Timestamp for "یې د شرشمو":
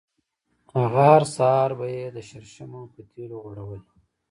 1.95-2.81